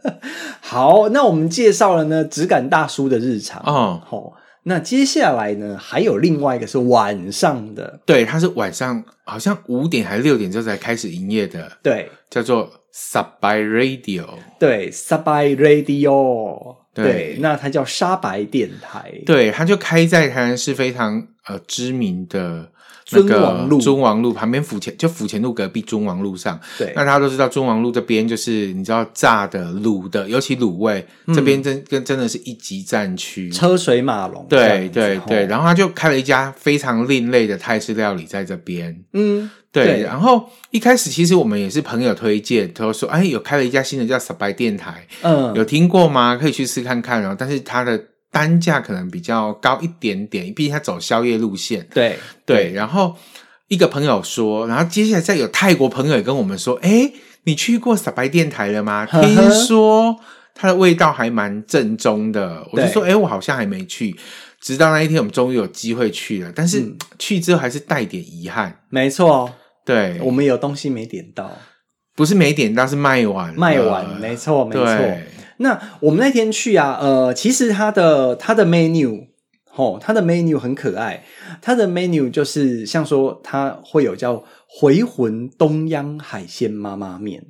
[0.61, 3.61] 好，那我们介绍了呢，质感大叔的日常。
[3.65, 14.25] 哦，好，那接下来呢，还有另外一个是晚上的，对，它是晚上，好像五点还是六点之后才开始营业的，对，叫做 Sabai Radio，
[14.59, 22.71] 对，Sabai Radio，对，对，那它叫沙白电台，对，它就开在台南市非常呃知名的。
[23.07, 26.59] 尊王路，尊王路旁边府前就府前路隔壁中王路上。
[26.77, 34.45] 对，那大家都知道中王路这边就是你知道炸的、卤的，尤其卤味、嗯、这边真跟真的是一级战区，车水马龙。
[34.49, 39.01] 对对对，然后他就开了一家非常另类的泰式料理在这边。
[39.13, 46.35] 嗯，对，然后一开始其实我们也是朋友推荐，他说：“哎，有开了一家新的叫 Sabai 电台，嗯，有听过吗？
[46.35, 48.03] 可以去试看看然后。”但是他的。
[48.37, 51.87] 单价可能比较高一点点，毕竟他走宵夜路线。
[51.91, 53.15] 对对，然后
[53.67, 57.11] 一个朋友说，然后接下来再有泰国朋友也跟我们说：“哎，
[57.45, 59.07] 你去过傻白电台了吗？
[59.07, 60.15] 听说
[60.53, 64.15] 它的味道还蛮正宗的。”我就说：“哎，我好像还没去。”
[64.61, 68.81] 直到那一天，我们终于有机会去了，但是、嗯、去之后还是带点遗憾。
[68.89, 69.51] 没错，
[69.83, 71.51] 对，我们有东西没点到，
[72.15, 74.85] 不是没点到，是卖完，卖完，没错，没错。
[75.57, 79.27] 那我们那天去啊，呃，其实它的它的 menu，
[79.75, 81.23] 哦，它的 menu 很可爱。
[81.61, 87.43] 它的 menu 就是像说，它会有叫回魂东央海鲜妈妈面，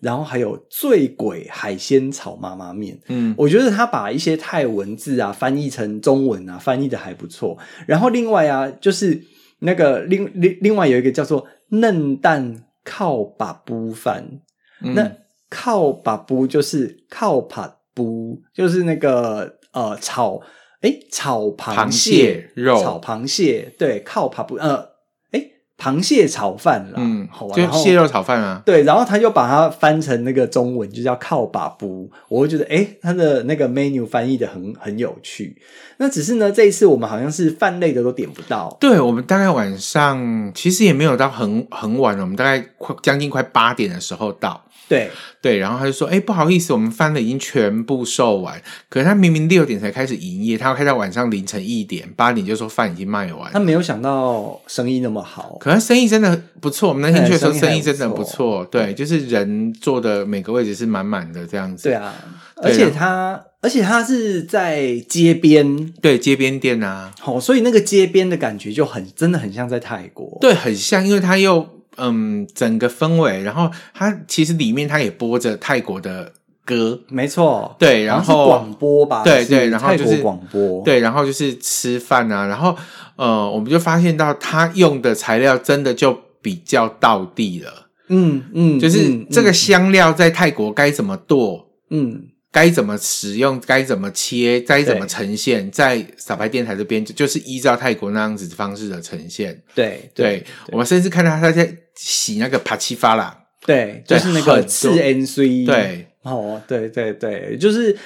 [0.00, 2.98] 然后还有醉鬼海鲜炒妈妈面。
[3.08, 7.58] 嗯，我觉得他把一些泰文字啊翻译成中文啊，翻译的还不错。
[7.86, 9.22] 然后另外啊，就是
[9.58, 14.40] 那个另另另外有一个叫做嫩蛋靠把布饭，
[14.82, 15.12] 嗯、那。
[15.58, 20.38] 靠把布就是靠把布，就是那个呃炒
[20.82, 24.90] 诶炒螃蟹，肉，炒螃蟹对靠把布呃
[25.32, 35.56] 诶螃蟹炒饭啦，嗯，好就蟹肉炒饭啊，对，然后他就把它翻成那个中文，就叫靠把布，我会觉得诶他的那个 menu 翻译的很很有趣。
[35.96, 44.62] 那只是呢，这一次我们好像是饭类的都点不到，对，我们大概晚上其实也没有到很很晚了，我们大概快将近快八点的时候到。
[44.88, 45.10] 对
[45.42, 48.60] 对，然后他就说：“哎，不好意思，我们饭的已经全部售完。
[48.88, 53.52] 可是他明明六点才开始营业，他要开到晚上凌晨一点，八点就说饭已经卖完。
[53.52, 56.88] 他没有想到生意那么好，可是生意真的不错。
[56.88, 58.64] 我们那天去的时候，生意真的不错。
[58.64, 61.84] 对，就是人坐的每个位置是满满的这样子。
[61.84, 62.14] 对啊，
[62.56, 67.12] 而且他，而且他是在街边，对，街边店啊。
[67.20, 70.38] 好，所以那个街边的感觉就很，真的很像在泰国。
[70.40, 71.75] 对，很像，因为他又。
[71.96, 76.32] 嗯，整个氛围，然后它其实里面它也播着泰国的
[76.64, 82.76] 歌，没错，对，然后广播吧，对对，然后就是广播，对，然后就是吃饭啊，然后
[83.16, 87.72] 呃，我们就发现到他用的材料真的就比较到地了，
[88.08, 92.24] 嗯嗯，就是这个香料在泰国该怎么剁，嗯。
[92.56, 99.62] 该怎么使用，该怎么切，该怎么呈现，在傻白电台这边就就是依照泰国那样子的方式的呈现。
[99.74, 106.06] 对对，对，我们甚至看到他在洗那个帕奇发啦，对，就是那个次 NC，对。
[106.26, 107.96] 哦，对对对，就是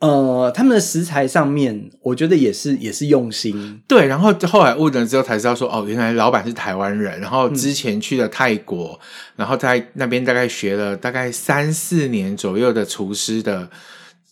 [0.00, 3.80] 呃，他们的食材上面，我觉得也是也是用心。
[3.86, 9.06] 对，然后后来问了之后才知道说，哦，原来老板是台湾人，然后之前去了泰国，嗯、
[9.36, 13.68] 然后在那边大概学了大概三四年左右的厨师的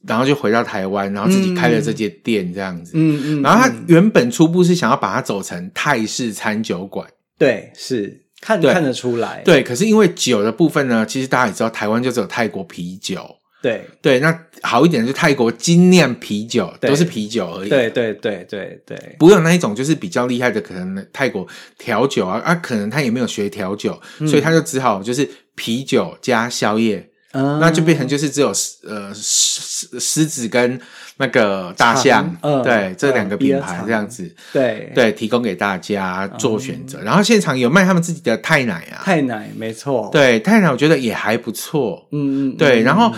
[0.06, 2.92] 然后就回到台湾，然后自己开了这间店这样子。
[2.94, 7.06] 嗯嗯，然后他原本初步是想要把它走成泰式餐酒馆，
[7.38, 9.40] 对，是看看得出来。
[9.42, 13.36] 对，可是因为酒的部分呢，其实大家也知道，台湾就只有泰国啤酒。
[13.62, 13.82] 对。
[14.02, 17.70] 对，那好一点的是泰国精酿啤酒，都是啤酒而已。
[17.70, 21.46] 对对对对对，不用那一种就是比较厉害的，可能泰国
[21.78, 28.52] 调酒啊啊，可能他也没有学调酒，嗯、所以他就只好就是啤酒加宵夜，嗯、那就变成就是只有
[28.86, 30.78] 呃狮狮子跟
[31.16, 34.92] 那个大象，嗯、对这两个品牌这样子，对。
[34.94, 36.98] 对，提供给大家做选择。
[37.00, 43.14] 嗯、然后现场有卖他们自己的泰奶啊，泰奶没错，对泰奶我觉得也还不错，嗯嗯，对，然后。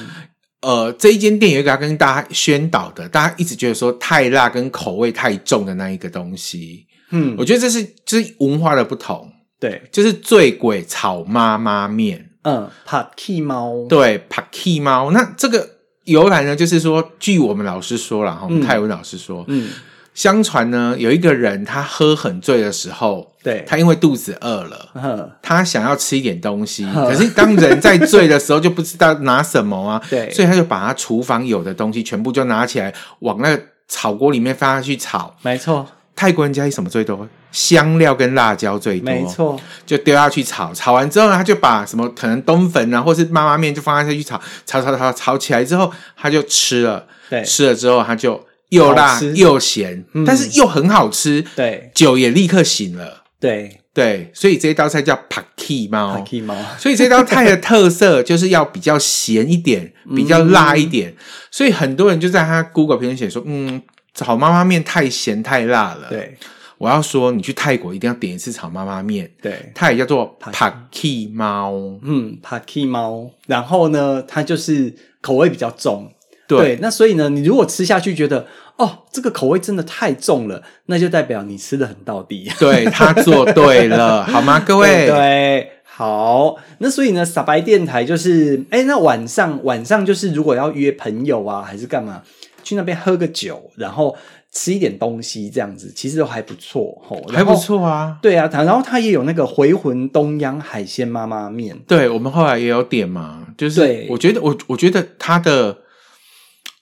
[0.62, 9.30] 呃，这一间店有一个要跟大家宣导的，大家一直觉得说太辣跟口味太重的那一个东西，嗯，我觉得这是就是文化的不同，
[9.60, 15.75] 对，就是醉鬼炒妈妈面，嗯，帕奇猫，对，帕奇猫，那这个
[16.06, 19.68] 由来呢，就是说，据我们老师说了哈，泰文老师说，嗯。
[19.68, 19.72] 嗯
[20.16, 35.36] 相传呢，有一个人他喝很醉的时候，对，他因为肚子饿了，他想要吃一点东西，可是当人在醉的时候就不知道拿什么啊， 对，所以他就把他厨房有的东西全部就拿起来往那个炒锅里面放下去炒。
[35.42, 37.28] 没错，泰国人家里什么最多？
[37.56, 39.10] 香料跟辣椒最多。
[39.10, 47.06] 没错，就丢下去炒，炒完之后呢，他就把什么可能冬粉啊，或是妈妈面就放下去炒，炒炒炒炒起来之后，他就吃了。
[47.30, 48.46] 对，吃了之后他就。
[48.70, 51.40] 又辣又咸，嗯、但是又很好吃。
[51.54, 53.22] 对，酒也立刻醒了。
[53.38, 56.16] 对对，所以这一道菜叫帕奇猫。
[56.16, 61.10] 帕奇猫，所以这道菜的特色就是要比较咸一点，比较辣一点。
[61.10, 61.16] 嗯、
[61.48, 63.80] 所以很多人就在他 Google 评论写说：“嗯，
[64.12, 66.36] 炒妈妈面太咸太辣了。”对，
[66.78, 69.30] 我要说，你去泰国一定要点一次炒妈妈面。
[69.40, 71.72] 对，它也叫做 Paki 猫。
[72.02, 73.30] 嗯，，Paki 猫。
[73.46, 76.12] 然后呢，它就是口味比较重。
[76.46, 78.46] 对，对，那所以呢，你如果吃下去觉得
[78.76, 82.50] 哦，这个口味真的太重了，那就代表你吃的很到底。
[82.58, 85.06] 对，他做对了，好吗， 各位？
[85.06, 86.56] 对，对，好。
[86.78, 92.22] 那所以呢，傻白电台就是，哎，那晚上晚上就是，如果要约朋友啊，还是干嘛，
[92.62, 94.14] 去那边喝个酒，然后
[94.56, 98.18] 吃一点东西，这样子其实都还不错，吼，还不错啊。
[98.22, 105.78] 对啊，然后他也有那个回魂东阳海鲜妈妈面，对我们后来也有点嘛，就是我觉得我我觉得他的。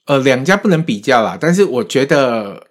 [0.07, 2.63] 呃，两家不能比较啦，但是我觉得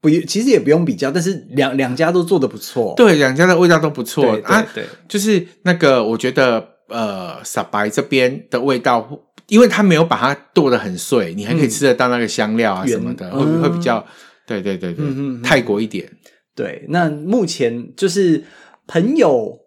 [0.00, 9.06] 不，其实也不用比较，但是两两家都做的不错，对，两家的味道都不错，啊，对，就是那个我觉得呃，傻白这边的味道，
[9.48, 14.04] 因为它没有把它剁得很碎，你还可以吃得到那个香料啊什么的，嗯、会会比较，
[14.46, 15.04] 对对对对，
[15.42, 16.10] 泰国一点。
[16.54, 18.44] 对，那目前就是
[18.86, 19.58] 朋友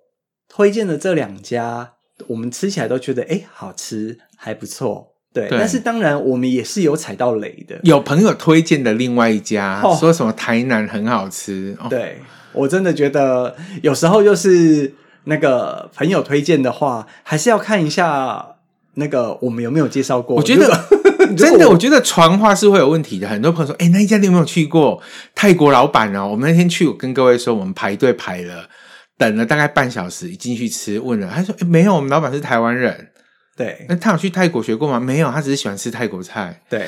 [0.49, 1.93] 推荐的这两家，
[2.27, 5.07] 我们吃起来都觉得哎，好吃，还不错。
[5.33, 7.79] 对，对但是当然我们也是有踩到雷的。
[7.83, 11.75] 有朋友推荐的另外一家，哦、说什么台南很好吃。
[11.79, 12.19] 哦、对，
[12.51, 18.50] 我真的觉得有时候就是那个朋友推荐的话，还是要看一下
[18.95, 20.35] 那个我们有没有介绍过。
[20.35, 20.67] 我觉得
[21.37, 23.27] 真的，我觉得传话是会有问题的。
[23.27, 25.01] 很多朋友说：“哎，那一家你有没有去过？
[25.33, 28.67] 泰国老板哦，我们那天去，我跟各位说，我们排队排了，
[29.17, 33.09] 等了大概半小时，一进去吃，问了，他说：哎，没有，我们老板是台湾人。”
[33.55, 34.99] 对，那他有去泰国学过吗？
[34.99, 36.61] 没有，他只是喜欢吃泰国菜。
[36.69, 36.87] 对，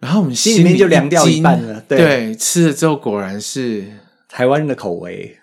[0.00, 1.80] 然后我们心里，面就凉掉一半了。
[1.86, 3.84] 对，对，吃了之后果然是
[4.30, 5.36] 台湾人的口味，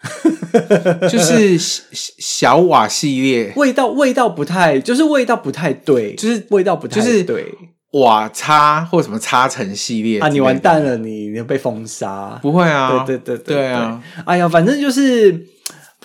[1.09, 7.53] 就是小瓦系列，味道味道不太，就是味道不太对，就是味道不太就是对。
[7.91, 12.37] 瓦叉或什么叉城系列啊，你完蛋了，你你要被封杀？
[12.41, 14.03] 不会啊，对对对对，对啊！
[14.25, 15.47] 哎呀，反正就是。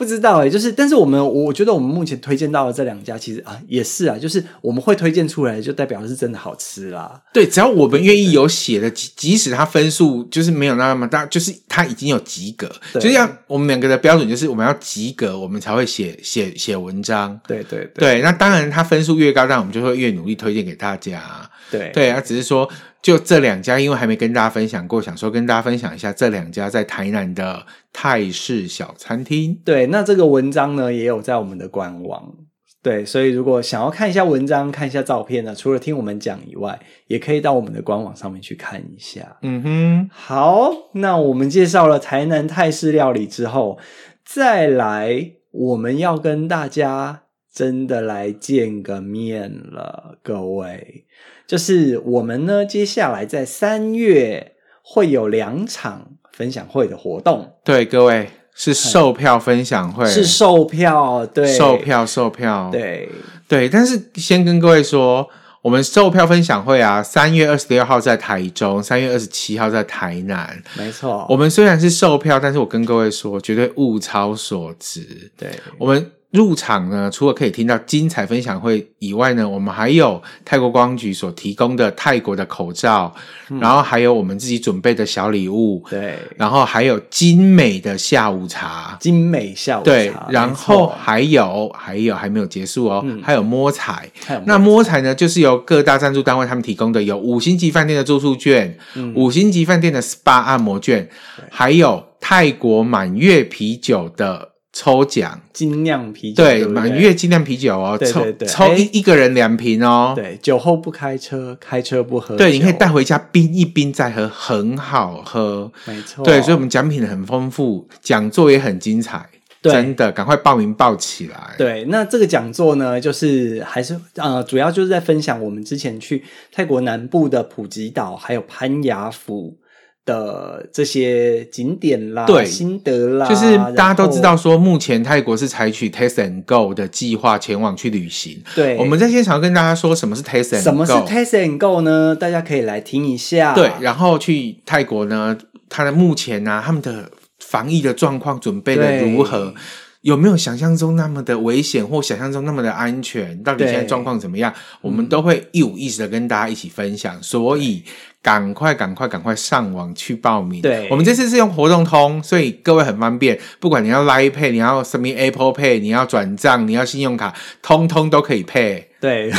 [0.03, 7.23] 不知道哎、欸，就是，但是我们我觉得我们目前推荐到的这两家，其实啊也是啊，就是我们会推荐出来，就代表是真的好吃啦。
[7.33, 17.39] 对，只要我们愿意有写的，即即使它分数就是没有那么大，就是它已经有及格，对就像我们两个的标准就是我们要及格，我们才会写写写文章。
[17.47, 21.49] 对对对，对，那当然它分数越高，那我们就会越努力推荐给大家。
[21.73, 22.69] 对对啊，只是说
[23.01, 29.59] 就这两家，因为还没跟大家分享过，想说跟大家分享一下这两家在台南的泰式小餐厅。
[29.65, 32.35] 对，那这个文章呢也有在我们的官网。
[32.83, 39.37] 对，所以如果想要看一下文章、看一下照片呢，除了听我们讲以外，也可以到我们的官网上面去看一下。
[39.43, 43.79] 嗯哼，好，那我们介绍了台南泰式料理之后，
[44.25, 47.23] 再来我们要跟大家
[47.55, 51.05] 真的来见个面了，各位。
[51.47, 57.55] 就是我们呢，接下来在三月会有两场分享会的活动。
[57.65, 63.09] 对，各位是售票分享会，是售票，对，售票，售票，对，
[63.47, 63.69] 对。
[63.69, 65.29] 但是先跟各位说，
[65.61, 70.63] 我们售票分享会啊，三月二十六号在台中，三月二十七号在台南。
[70.79, 75.31] 没错，我们虽然是售票，但是我跟各位说，绝对物超所值。
[75.37, 76.11] 对，我们。
[76.33, 83.15] 入场呢，除了可以听到精彩分享会以外呢，我们还有泰国光局所提供的泰国的口罩，
[83.51, 94.11] 嗯、然后还有我们自己准备的小礼物，对，然后还有精美的下午茶，精美下午茶，对，然后还有还有还没有结束哦，嗯、还有摸彩，
[94.47, 101.07] 那摸彩呢，就是由各大赞助单位他们提供的，有五星级饭店的住宿券，嗯、五星级饭店的 SPA 按摩券，
[101.51, 104.52] 还有泰国满月啤酒的。
[104.73, 119.29] 抽奖精酿啤酒，对，满月精酿啤酒哦，对对对，抽抽一一个人两瓶哦，对，酒后不开车，开车不喝，对，你可以带回家冰一冰再喝，很好喝，没错，对，所以我们奖品很丰富，讲座也很精彩，
[119.61, 121.55] 真的，赶快报名报起来。
[121.59, 129.59] 对，那这个讲座呢，就是还是呃，主要就是在分享我们之前去泰国南部的普吉岛，还有攀牙府。
[130.05, 138.43] 的这些景点啦，对，心得啦，就是大家都知道说，目前泰国是采取 Test and Go 的计划前往去旅行。
[138.57, 142.17] 对，我们在现场跟大家说什么是 Test and Go，什么是 Test and Go 呢？
[142.17, 143.55] 大家可以来听一下。
[143.55, 145.39] 对，然后去泰国呢，
[145.69, 149.55] 它的目前呢、啊，他们的防疫的状况准备的如何？
[150.01, 153.41] 有没有想象中那么的危险，或想象中那么的安全？
[153.45, 154.53] 到底现在状况怎么样？
[154.81, 157.23] 我们都会一五一十的跟大家一起分享。
[157.23, 157.85] 所以。
[158.23, 160.63] 赶快，赶快，赶快上网去报名！
[160.63, 163.37] 对，我们这次是用活动通，所以各位很方便。
[163.59, 168.85] 不管你要 Line Pay，你要什么 Apple Pay，你要转账，你要信用卡，通通都可以 Pay。
[169.01, 169.33] 对，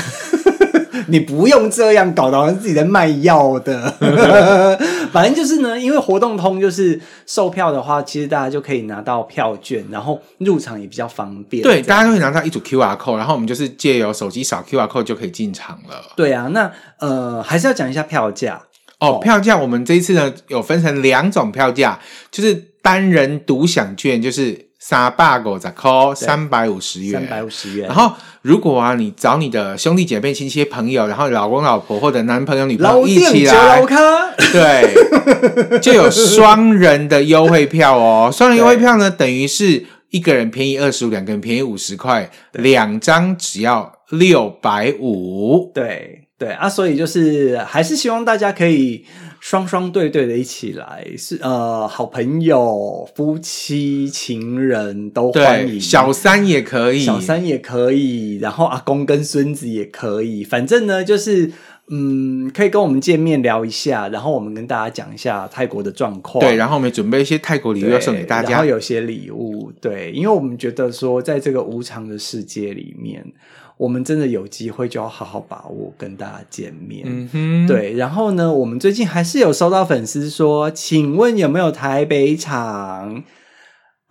[1.07, 3.89] 你不用这样搞，到自己在卖药的。
[5.13, 11.63] 反正就是呢，因为活动通就是售票的话，其实大家就可以拿到票券，然后入场也比较方便。
[11.63, 16.03] 对，大家都可以拿到一组 QR code，然后我们就是借由手机扫 QR code 就可以进场了。
[16.17, 16.69] 对啊，那
[16.99, 18.61] 呃，还是要讲一下票价。
[19.03, 21.99] 哦，票价我们这一次呢有分成两种票价，
[22.31, 27.87] 就是单人独享券，就是三百五十块，三百五十元，三百五十元。
[27.87, 33.81] 然后如果啊，你找你的兄弟姐妹、亲戚朋友，然后老公老婆或者男朋友女朋友一起来，
[34.53, 38.29] 对， 就有双人的优惠票哦。
[38.31, 45.71] 双人优惠票呢，等于是一个人便宜二十五，两个人便宜五十块，两张只要六百五。
[45.73, 46.22] 对。
[46.43, 49.05] 对啊，所以就是还是希望大家可以
[49.39, 61.51] 双双对对的一起来，是呃，好朋友、夫妻、情人都欢迎，小三也可以，小三也可以，然后阿公跟孙子也可以，反正呢就是
[61.87, 73.25] 嗯，可以跟我们见面聊一下，然后我们跟大家讲一下泰国的状况，对，然后我们准备一些泰国礼物要送给大家，然后有些礼物，对，因为我们觉得说在这个无常的世界里面。
[73.83, 77.03] 我们真的有机会就要好好把握，跟大家见面。
[77.05, 77.91] 嗯哼，对。
[77.95, 83.21] 然后呢，我们最近还是有收到粉丝说，请问有没有台北场？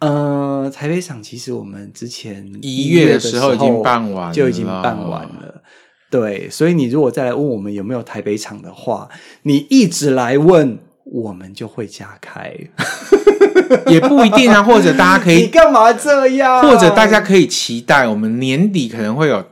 [0.01, 5.63] 呃，台北场其实我们之前一月的时候已经办完，就已经办完了。
[6.11, 9.09] 对，所以你如果再来问我们有没有台北场的话，
[9.45, 12.55] 你一直来问，我们就会加开。
[13.89, 16.61] 也不一定啊，或者大家可以，你干嘛这样？
[16.61, 19.43] 或者大家可以期待，我们年底可能会有。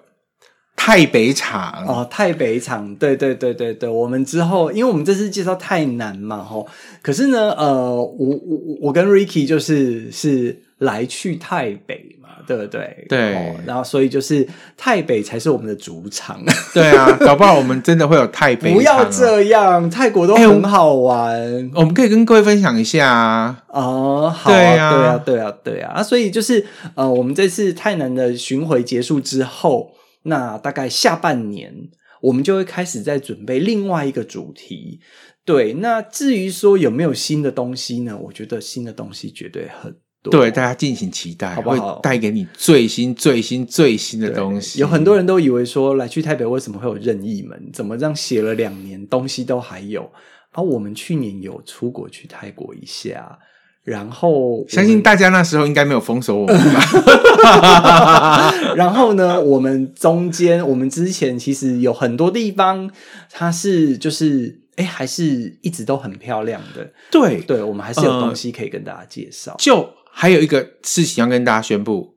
[0.82, 1.84] 泰北场。
[1.86, 6.66] 哦，泰北场，对对对对对，我们之后，因为我们这次介绍太南嘛，吼，
[7.02, 13.04] 可是呢，呃，我我我跟 Ricky 就是是来去泰北嘛，对不对？
[13.10, 16.40] 对，哦，然后所以就是泰北才是我们的主场，
[16.72, 26.64] 对啊， 搞不好我们真的会有泰北场，不要这样，泰国都很好玩，欸，我们可以跟各位分享一下啊，哦，好啊，对啊，对啊，对啊，对啊，啊，所以就是
[26.94, 29.90] 呃，我们这次太南的巡回结束之后。
[30.22, 31.74] 那大概下半年，
[32.20, 35.00] 我们就会开始在准备另外一个主题。
[35.44, 38.16] 对，那至于说有没有新的东西呢？
[38.16, 39.90] 我觉得新的东西绝对很
[40.22, 40.30] 多。
[40.30, 41.94] 对，大家敬请期待，好不好？
[41.96, 44.78] 会带给你最新、最新、最新的东西。
[44.80, 47.70] 有很多人都以为说，来去台北为什么会有任意门？
[47.72, 50.08] 怎么这样写了两年，东西都还有？
[50.52, 53.38] 而我们去年有出国去泰国一下。
[53.82, 58.52] 然后，相信大家那时候应该没有封锁我们吧？
[58.76, 62.90] 然后呢，我们中间，我们之前其实有很多地方，
[63.32, 66.90] 它是就是，哎，还是一直都很漂亮的。
[67.10, 69.52] 对，对，我们还是有东西可以跟大家介绍。
[69.52, 72.16] 呃，就还有一个事情要跟大家宣布，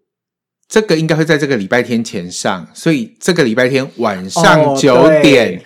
[0.68, 5.58] 这个应该会在这个礼拜天前上，所以这个礼拜天晚上九点。
[5.58, 5.62] 哦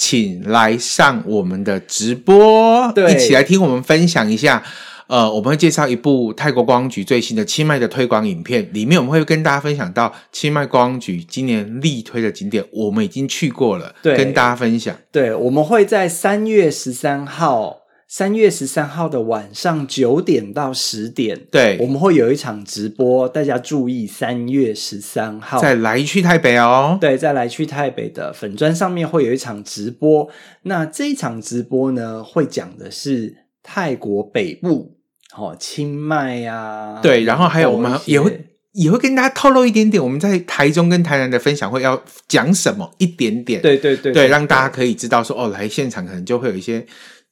[0.00, 4.62] 请来上我们的直播，对，一起来听我们分享一下。
[5.08, 14.96] 呃，我们会介绍一部泰国观光局最新的清迈的推广影片，里面我们会跟大家分享到清迈观光局今年力推的景点，我们已经去过了，对，跟大家分享。
[15.10, 17.78] 对，我们会在三月十三号。
[18.10, 26.96] 三月十三号的晚上九点到十点，对，我们会有一场直播，大家注意，三月十三号再来去台北哦。
[26.98, 30.26] 对，再来去台北的粉砖上面会有一场直播。
[30.62, 34.96] 那这一场直播呢，会讲的是泰国北部，
[35.36, 46.86] 哦，清迈呀、啊，对，然后还有我们也会也会跟大家透露一点点，我们在台中跟台南的分享会要讲什么一点点，对对对，对，对，让大家可以知道说，哦，来现场可能就会有一些。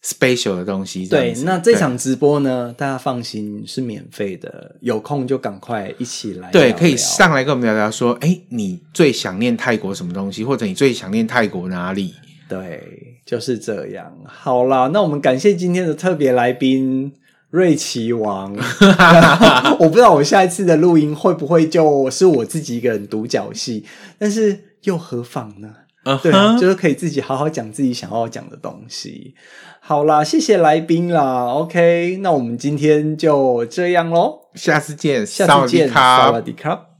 [0.05, 12.15] special 的东西，对，那这场直播呢，大家放心是免费的，有空就赶快一起来聊聊，对，可以上来跟我们聊聊，说，哎、欸，你最想念泰国什么东西，或者你最想念泰国哪里？
[12.49, 14.17] 对，就是这样。
[14.27, 17.13] 好啦，那我们感谢今天的特别来宾
[17.51, 18.55] 瑞奇王，
[19.79, 23.85] 我不知道我下一次的录音会不会就是我自己一个人独角戏，
[24.19, 25.71] 但是又何妨呢？
[26.23, 29.35] 对啊，就是可以自己好好讲自己想要讲的东西。
[29.81, 31.47] 好啦，谢谢来宾啦。
[31.53, 36.96] OK，那我们今天就这样喽，下次见，下次见，萨瓦迪卡。